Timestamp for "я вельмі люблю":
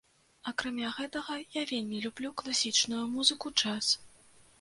1.55-2.31